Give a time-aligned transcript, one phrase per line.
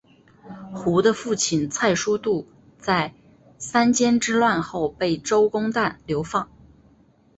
[0.73, 2.47] 胡的父亲蔡叔度
[2.79, 3.13] 在
[3.59, 6.49] 三监之乱后被周公旦流放。